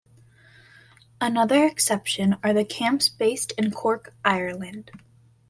Another 1.21 1.63
exception 1.63 2.37
are 2.43 2.53
the 2.53 2.65
camps 2.65 3.07
based 3.07 3.51
in 3.55 3.69
Cork, 3.69 4.15
Ireland. 4.25 4.89